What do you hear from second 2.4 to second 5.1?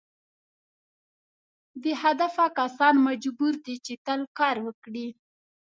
کسان مجبور دي چې تل کار وکړي.